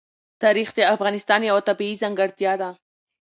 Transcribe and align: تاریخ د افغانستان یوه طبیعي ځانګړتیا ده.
تاریخ 0.43 0.69
د 0.75 0.79
افغانستان 0.95 1.41
یوه 1.49 1.61
طبیعي 1.69 1.95
ځانګړتیا 2.03 2.53
ده. 2.61 2.69